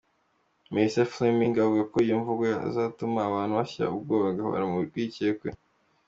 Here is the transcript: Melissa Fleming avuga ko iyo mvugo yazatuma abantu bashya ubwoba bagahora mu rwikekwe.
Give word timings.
Melissa 0.71 1.03
Fleming 1.13 1.55
avuga 1.63 1.83
ko 1.91 1.97
iyo 2.05 2.15
mvugo 2.21 2.43
yazatuma 2.53 3.19
abantu 3.29 3.53
bashya 3.59 3.83
ubwoba 3.95 4.25
bagahora 4.27 4.63
mu 4.71 4.77
rwikekwe. 4.87 5.47